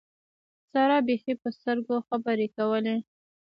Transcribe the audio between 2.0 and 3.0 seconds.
خبرې کولې.